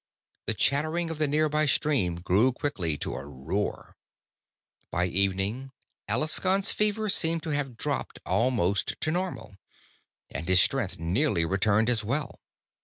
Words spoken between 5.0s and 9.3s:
evening, Alaskon's fever seemed to have dropped almost to